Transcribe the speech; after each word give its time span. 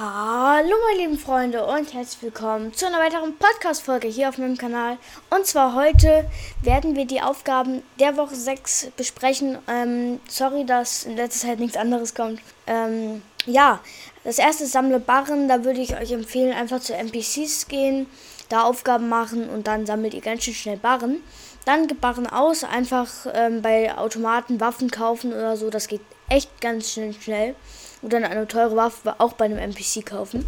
Hallo 0.00 0.76
meine 0.86 1.00
lieben 1.00 1.18
Freunde 1.18 1.66
und 1.66 1.92
herzlich 1.92 2.22
willkommen 2.22 2.72
zu 2.72 2.86
einer 2.86 3.00
weiteren 3.00 3.36
Podcast-Folge 3.36 4.06
hier 4.06 4.28
auf 4.28 4.38
meinem 4.38 4.56
Kanal. 4.56 4.96
Und 5.28 5.44
zwar 5.44 5.74
heute 5.74 6.24
werden 6.62 6.94
wir 6.94 7.04
die 7.04 7.20
Aufgaben 7.20 7.82
der 7.98 8.16
Woche 8.16 8.36
6 8.36 8.92
besprechen. 8.96 9.58
Ähm, 9.66 10.20
sorry, 10.28 10.64
dass 10.64 11.02
in 11.02 11.16
letzter 11.16 11.48
Zeit 11.48 11.58
nichts 11.58 11.76
anderes 11.76 12.14
kommt. 12.14 12.40
Ähm, 12.68 13.22
ja, 13.44 13.80
das 14.22 14.38
erste 14.38 14.62
ist 14.64 14.72
Sammle 14.72 15.00
Barren. 15.00 15.48
Da 15.48 15.64
würde 15.64 15.80
ich 15.80 15.96
euch 15.96 16.12
empfehlen, 16.12 16.52
einfach 16.52 16.78
zu 16.78 16.94
NPCs 16.94 17.66
gehen, 17.66 18.06
da 18.50 18.62
Aufgaben 18.62 19.08
machen 19.08 19.50
und 19.50 19.66
dann 19.66 19.84
sammelt 19.84 20.14
ihr 20.14 20.20
ganz 20.20 20.44
schön 20.44 20.54
schnell 20.54 20.76
Barren. 20.76 21.24
Dann 21.64 21.88
gibt 21.88 22.00
Barren 22.00 22.28
aus, 22.28 22.62
einfach 22.62 23.08
ähm, 23.34 23.62
bei 23.62 23.98
Automaten 23.98 24.60
Waffen 24.60 24.92
kaufen 24.92 25.32
oder 25.32 25.56
so. 25.56 25.70
Das 25.70 25.88
geht 25.88 26.02
echt 26.28 26.60
ganz 26.60 26.92
schnell 26.92 27.14
schnell 27.14 27.56
oder 28.02 28.18
eine 28.18 28.46
teure 28.46 28.76
Waffe 28.76 29.16
auch 29.18 29.32
bei 29.32 29.46
einem 29.46 29.58
NPC 29.58 30.04
kaufen. 30.04 30.44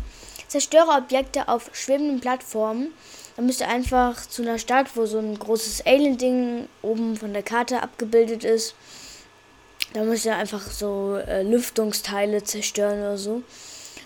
Zerstöre 0.48 0.91
Objekte 0.91 1.48
auf 1.48 1.70
schwebenden 1.73 2.20
Plattformen. 2.20 2.92
Dann 3.37 3.47
müsst 3.47 3.61
ihr 3.61 3.69
einfach 3.69 4.27
zu 4.27 4.42
einer 4.42 4.59
Stadt, 4.59 4.88
wo 4.97 5.06
so 5.06 5.19
ein 5.19 5.38
großes 5.38 5.87
Alien-Ding 5.87 6.69
oben 6.83 7.16
von 7.16 7.33
der 7.33 7.42
Karte 7.42 7.83
abgebildet 7.83 8.45
ist. 8.45 8.75
Da 9.92 10.02
müsst 10.02 10.27
ihr 10.27 10.37
einfach 10.37 10.70
so 10.70 11.16
äh, 11.16 11.42
Lüftungsteile 11.42 12.42
zerstören 12.42 12.98
oder 13.01 13.19
so. 13.19 13.42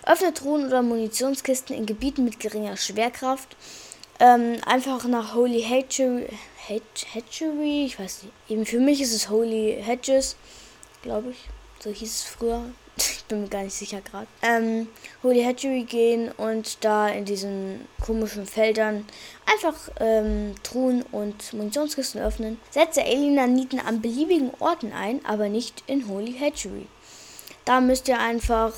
Öffne 0.05 0.33
Truhen 0.33 0.67
oder 0.67 0.83
Munitionskisten 0.83 1.75
in 1.75 1.85
Gebieten 1.85 2.23
mit 2.23 2.39
geringer 2.39 2.77
Schwerkraft. 2.77 3.55
Ähm, 4.19 4.57
einfach 4.65 5.03
nach 5.05 5.33
Holy 5.33 5.61
Hatchery, 5.61 6.27
Hatchery, 6.67 7.85
ich 7.85 7.99
weiß 7.99 8.23
nicht. 8.23 8.33
Eben 8.49 8.65
für 8.65 8.79
mich 8.79 9.01
ist 9.01 9.13
es 9.13 9.29
Holy 9.29 9.77
Hedges, 9.81 10.37
glaube 11.01 11.31
ich. 11.31 11.49
So 11.79 11.89
hieß 11.89 12.09
es 12.09 12.23
früher 12.23 12.63
bin 13.27 13.41
mir 13.41 13.47
gar 13.47 13.63
nicht 13.63 13.73
sicher 13.73 14.01
gerade. 14.01 14.27
Ähm, 14.41 14.87
Holy 15.23 15.43
Hatchery 15.43 15.83
gehen 15.83 16.31
und 16.31 16.83
da 16.83 17.07
in 17.07 17.25
diesen 17.25 17.87
komischen 18.03 18.45
Feldern 18.45 19.05
einfach 19.45 19.75
ähm, 19.99 20.55
Truhen 20.63 21.03
und 21.11 21.53
Munitionskisten 21.53 22.21
öffnen. 22.21 22.59
Setze 22.71 23.01
Alienaniten 23.01 23.79
an 23.79 24.01
beliebigen 24.01 24.51
Orten 24.59 24.93
ein, 24.93 25.23
aber 25.25 25.49
nicht 25.49 25.83
in 25.87 26.07
Holy 26.07 26.33
Hatchery. 26.33 26.87
Da 27.65 27.81
müsst 27.81 28.07
ihr 28.07 28.19
einfach. 28.19 28.73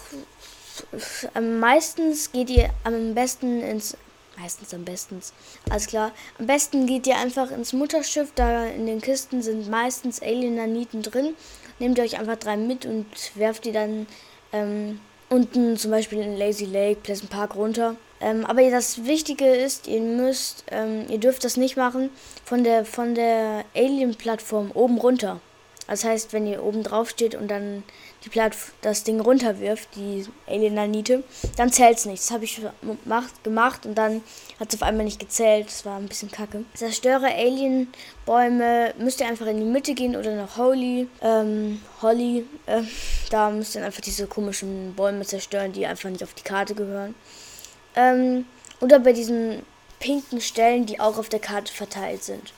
Am 1.34 1.59
meistens 1.59 2.31
geht 2.31 2.52
ihr 2.52 2.70
am 2.84 3.16
besten 3.16 3.62
ins 3.62 3.98
meistens 4.40 4.73
am 4.73 4.86
besten. 4.86 5.22
Alles 5.70 5.88
klar. 5.88 6.12
Am 6.40 6.45
besten 6.45 6.86
geht 6.86 7.08
ihr 7.08 7.18
einfach 7.18 7.52
ins 7.52 7.73
Mutterschiff. 7.73 8.31
Da 8.36 8.66
in 8.66 8.86
den 8.86 9.02
Kisten 9.02 9.42
sind 9.42 9.70
meistens 9.70 10.22
Alien-Naniten 10.22 11.02
drin. 11.02 11.36
Nehmt 11.80 12.00
euch 12.00 12.20
einfach 12.20 12.38
drei 12.38 12.58
mit 12.58 12.86
und 12.86 13.06
werft 13.36 13.66
die 13.66 13.72
dann 13.72 14.08
ähm, 14.53 15.00
unten 15.30 15.78
zum 15.78 15.92
Beispiel 15.92 16.20
in 16.20 16.38
Lazy 16.38 16.66
Lake, 16.66 17.02
Pleasant 17.02 17.30
Park 17.30 17.56
runter. 17.56 17.95
Ähm, 18.20 18.45
aber 18.45 18.67
das 18.70 19.06
Wichtige 19.06 19.45
ist, 19.45 19.88
ihr 19.88 20.02
müsst, 20.02 20.64
ähm, 20.72 21.06
ihr 21.09 21.20
dürft 21.20 21.44
das 21.44 21.58
nicht 21.58 21.78
machen 21.78 22.09
von 22.44 22.64
der 22.64 22.84
von 22.86 23.14
der 23.14 23.64
Alien-Plattform 23.75 24.72
oben 24.73 24.98
runter. 24.98 25.40
Das 25.88 26.04
heißt, 26.04 26.34
wenn 26.34 26.46
ihr 26.46 26.64
oben 26.64 26.84
drauf 26.84 27.10
steht 27.10 27.34
und 27.34 27.48
dann 27.48 27.84
die 28.26 28.30
Platt 28.30 28.56
das 28.82 29.04
Ding 29.04 29.22
runterwirft, 29.22 29.88
die 29.96 30.26
Alien-Nanite, 30.48 31.24
dann 31.56 31.72
zählt 31.72 31.98
es 31.98 32.06
nicht. 32.06 32.22
Das 32.22 32.32
habe 32.32 32.44
ich 32.44 32.62
gemacht, 33.04 33.44
gemacht 33.44 33.86
und 33.86 33.96
dann 33.96 34.22
hat 34.60 34.74
es 34.74 34.76
auf 34.76 34.88
einmal 34.88 35.06
nicht 35.06 35.20
gezählt. 35.20 35.68
Das 35.68 35.86
war 35.86 35.98
ein 35.98 36.08
bisschen 36.08 36.30
kacke. 36.30 36.66
Zerstöre 36.74 37.28
Alien-Bäume, 37.28 38.94
müsst 38.98 39.22
ihr 39.22 39.28
einfach 39.28 39.48
in 39.48 39.60
die 39.60 39.66
Mitte 39.66 39.94
gehen 39.94 40.16
oder 40.16 40.36
nach 40.36 40.58
Holy, 40.58 41.08
ähm, 41.22 41.82
Holly. 42.02 42.46
Äh, 42.66 42.82
da 43.30 43.50
müsst 43.50 43.76
ihr 43.76 43.86
einfach 43.86 44.02
diese 44.02 44.28
komischen 44.28 44.94
Bäume 44.96 45.26
zerstören, 45.26 45.72
die 45.72 45.86
einfach 45.86 46.10
nicht 46.10 46.24
auf 46.24 46.34
die 46.34 46.44
Karte 46.44 46.76
gehören. 46.76 47.16
Ähm, 47.96 48.46
oder 48.82 49.00
bei 49.00 49.14
diesen 49.14 49.64
pinken 50.00 50.42
Stellen, 50.42 50.86
die 50.86 51.00
auch 51.00 51.18
auf 51.18 51.30
der 51.30 51.40
Karte 51.40 51.74
verteilt 51.74 52.24
sind. 52.24 52.54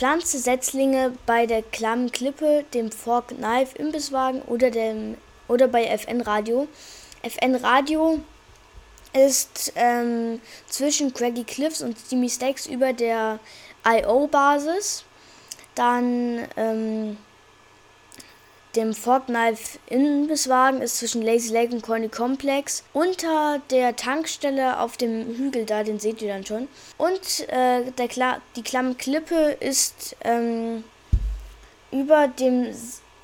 Pflanze 0.00 0.38
Setzlinge 0.38 1.12
bei 1.26 1.44
der 1.44 1.60
Klammen 1.60 2.10
Klippe, 2.10 2.64
dem 2.72 2.90
Fork 2.90 3.36
Knife 3.36 3.76
Imbisswagen 3.76 4.40
oder, 4.46 4.70
dem, 4.70 5.18
oder 5.46 5.68
bei 5.68 5.84
FN 5.84 6.22
Radio. 6.22 6.68
FN 7.22 7.54
Radio 7.56 8.18
ist 9.12 9.74
ähm, 9.76 10.40
zwischen 10.70 11.12
Craggy 11.12 11.44
Cliffs 11.44 11.82
und 11.82 11.98
Steamy 11.98 12.30
Stacks 12.30 12.64
über 12.64 12.94
der 12.94 13.40
IO-Basis. 13.84 15.04
Dann 15.74 16.48
ähm, 16.56 17.18
dem 18.76 18.94
Forknife 18.94 19.78
Imbisswagen 19.86 20.82
ist 20.82 20.98
zwischen 20.98 21.22
Lazy 21.22 21.52
Lake 21.52 21.74
und 21.74 21.82
Corny 21.82 22.08
Complex. 22.08 22.84
Unter 22.92 23.60
der 23.70 23.96
Tankstelle 23.96 24.80
auf 24.80 24.96
dem 24.96 25.36
Hügel 25.36 25.64
da, 25.64 25.82
den 25.82 25.98
seht 25.98 26.22
ihr 26.22 26.28
dann 26.28 26.46
schon. 26.46 26.68
Und 26.96 27.48
äh, 27.48 27.90
der 27.98 28.08
Kla 28.08 28.40
die 28.56 28.62
klamme 28.62 28.94
Klippe 28.94 29.56
ist 29.60 30.16
ähm, 30.22 30.84
über 31.90 32.28
dem 32.28 32.68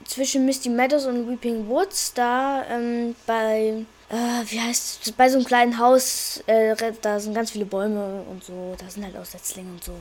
zwischen 0.04 0.46
Misty 0.46 0.68
Meadows 0.68 1.06
und 1.06 1.28
Weeping 1.28 1.68
Woods, 1.68 2.12
da 2.14 2.64
ähm, 2.70 3.16
bei 3.26 3.84
äh, 4.08 4.14
wie 4.50 4.60
heißt 4.60 5.16
bei 5.16 5.28
so 5.28 5.36
einem 5.36 5.46
kleinen 5.46 5.78
Haus, 5.78 6.42
äh, 6.46 6.76
da 7.02 7.18
sind 7.18 7.34
ganz 7.34 7.50
viele 7.50 7.64
Bäume 7.64 8.22
und 8.30 8.44
so, 8.44 8.74
da 8.78 8.88
sind 8.88 9.04
halt 9.04 9.16
Aussetzlinge 9.16 9.70
und 9.70 9.82
so. 9.82 9.92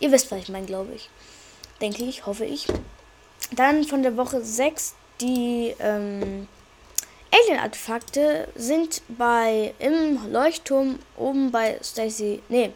Ihr 0.00 0.10
wisst, 0.10 0.30
was 0.30 0.40
ich 0.40 0.48
meine, 0.48 0.66
glaube 0.66 0.92
ich. 0.94 1.08
Denke 1.80 2.04
ich, 2.04 2.26
hoffe 2.26 2.44
ich. 2.44 2.66
Dann 3.50 3.84
von 3.84 4.02
der 4.02 4.16
Woche 4.16 4.42
6 4.42 4.94
die 5.20 5.74
ähm, 5.78 6.48
Alien-Artefakte 7.32 8.48
sind 8.54 9.02
bei 9.08 9.74
im 9.78 10.18
Leuchtturm 10.30 10.98
oben 11.16 11.50
bei 11.50 11.78
Stacy. 11.82 12.42
Nee, 12.48 12.72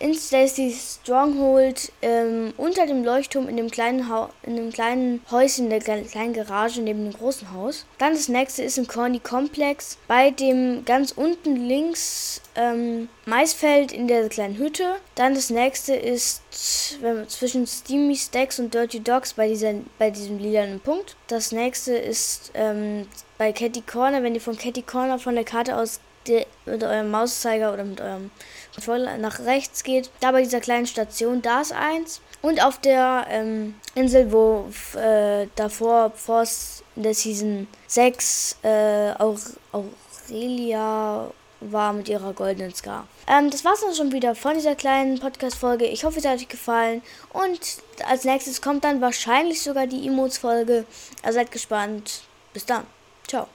in 0.00 0.14
Stacy's 0.14 1.00
Stronghold 1.02 1.92
ähm, 2.02 2.52
unter 2.56 2.86
dem 2.86 3.04
Leuchtturm 3.04 3.48
in 3.48 3.56
dem 3.56 3.70
kleinen 3.70 4.08
ha 4.08 4.30
in 4.42 4.56
dem 4.56 4.72
kleinen 4.72 5.20
Häuschen 5.30 5.64
in 5.64 5.70
der 5.70 5.80
kleinen 5.80 6.32
Garage 6.32 6.80
neben 6.80 7.04
dem 7.04 7.12
großen 7.12 7.52
Haus. 7.52 7.84
Dann 7.98 8.12
das 8.12 8.28
nächste 8.28 8.62
ist 8.62 8.78
im 8.78 8.86
Corny 8.86 9.18
Komplex 9.18 9.98
bei 10.06 10.30
dem 10.30 10.84
ganz 10.84 11.12
unten 11.12 11.56
links 11.56 12.40
ähm, 12.54 13.08
Maisfeld 13.26 13.92
in 13.92 14.08
der 14.08 14.28
kleinen 14.28 14.56
Hütte. 14.56 14.96
Dann 15.14 15.34
das 15.34 15.50
nächste 15.50 15.94
ist 15.94 16.42
zwischen 16.50 17.66
Steamy 17.66 18.16
Stacks 18.16 18.58
und 18.58 18.74
Dirty 18.74 19.00
Dogs 19.00 19.34
bei 19.34 19.48
dieser 19.48 19.74
bei 19.98 20.10
diesem 20.10 20.38
lilanen 20.38 20.80
Punkt. 20.80 21.16
Das 21.26 21.52
nächste 21.52 21.94
ist 21.94 22.52
ähm, 22.54 23.06
bei 23.36 23.52
Catty 23.52 23.82
Corner, 23.82 24.22
wenn 24.22 24.34
ihr 24.34 24.40
von 24.40 24.56
Catty 24.56 24.82
Corner 24.82 25.18
von 25.18 25.34
der 25.34 25.44
Karte 25.44 25.76
aus 25.76 26.00
mit 26.66 26.82
eurem 26.82 27.10
Mauszeiger 27.10 27.72
oder 27.72 27.84
mit 27.84 28.00
eurem 28.00 28.30
Controller 28.74 29.18
nach 29.18 29.40
rechts 29.40 29.82
geht. 29.82 30.10
Da 30.20 30.32
bei 30.32 30.42
dieser 30.42 30.60
kleinen 30.60 30.86
Station, 30.86 31.42
da 31.42 31.60
ist 31.60 31.72
eins. 31.72 32.20
Und 32.42 32.62
auf 32.62 32.78
der 32.78 33.26
ähm, 33.28 33.74
Insel, 33.94 34.30
wo 34.32 34.68
äh, 34.96 35.46
davor, 35.56 36.12
vor 36.14 36.44
der 36.94 37.14
Season 37.14 37.66
6, 37.88 38.58
äh, 38.62 39.12
auch 39.18 39.38
Aurelia 39.72 41.30
war 41.60 41.92
mit 41.92 42.08
ihrer 42.08 42.32
goldenen 42.32 42.72
Scar. 42.72 43.08
Ähm, 43.26 43.50
das 43.50 43.64
war's 43.64 43.80
dann 43.80 43.94
schon 43.94 44.12
wieder 44.12 44.34
von 44.34 44.54
dieser 44.54 44.76
kleinen 44.76 45.18
Podcast-Folge. 45.18 45.86
Ich 45.86 46.04
hoffe, 46.04 46.20
es 46.20 46.24
hat 46.24 46.38
euch 46.38 46.48
gefallen. 46.48 47.02
Und 47.32 47.60
als 48.08 48.24
nächstes 48.24 48.62
kommt 48.62 48.84
dann 48.84 49.00
wahrscheinlich 49.00 49.60
sogar 49.62 49.86
die 49.86 50.06
Emotes-Folge. 50.06 50.84
Also 51.22 51.38
seid 51.38 51.50
gespannt. 51.50 52.22
Bis 52.52 52.64
dann. 52.64 52.86
Ciao. 53.26 53.48